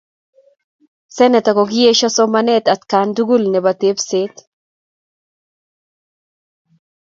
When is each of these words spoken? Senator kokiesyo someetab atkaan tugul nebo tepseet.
Senator 1.17 1.53
kokiesyo 1.57 2.07
someetab 2.17 2.71
atkaan 2.73 3.09
tugul 3.15 3.43
nebo 3.51 3.71
tepseet. 3.81 4.35